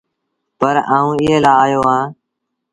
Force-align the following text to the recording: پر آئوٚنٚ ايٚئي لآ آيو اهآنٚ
پر 0.59 0.75
آئوٚنٚ 0.95 1.19
ايٚئي 1.21 1.37
لآ 1.43 1.53
آيو 1.65 1.81
اهآنٚ 1.85 2.09